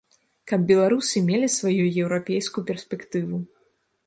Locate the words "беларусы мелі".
0.71-1.49